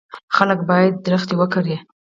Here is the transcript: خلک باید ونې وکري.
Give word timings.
خلک 0.35 0.59
باید 0.69 0.93
ونې 1.07 1.35
وکري. 1.39 1.75